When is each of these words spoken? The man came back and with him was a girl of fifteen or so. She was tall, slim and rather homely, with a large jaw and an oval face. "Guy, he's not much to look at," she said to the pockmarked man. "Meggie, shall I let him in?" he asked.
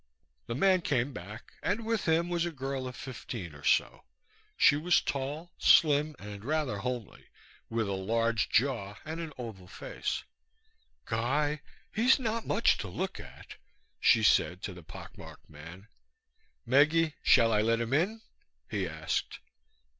The 0.47 0.55
man 0.55 0.81
came 0.81 1.13
back 1.13 1.51
and 1.61 1.85
with 1.85 2.07
him 2.07 2.27
was 2.27 2.43
a 2.43 2.51
girl 2.51 2.87
of 2.87 2.95
fifteen 2.95 3.53
or 3.53 3.63
so. 3.63 4.05
She 4.57 4.75
was 4.75 4.99
tall, 4.99 5.51
slim 5.59 6.15
and 6.17 6.43
rather 6.43 6.79
homely, 6.79 7.27
with 7.69 7.87
a 7.87 7.91
large 7.91 8.49
jaw 8.49 8.95
and 9.05 9.19
an 9.19 9.31
oval 9.37 9.67
face. 9.67 10.23
"Guy, 11.05 11.61
he's 11.93 12.17
not 12.17 12.47
much 12.47 12.79
to 12.79 12.87
look 12.87 13.19
at," 13.19 13.57
she 13.99 14.23
said 14.23 14.63
to 14.63 14.73
the 14.73 14.81
pockmarked 14.81 15.47
man. 15.47 15.87
"Meggie, 16.65 17.13
shall 17.21 17.53
I 17.53 17.61
let 17.61 17.79
him 17.79 17.93
in?" 17.93 18.21
he 18.71 18.87
asked. 18.89 19.37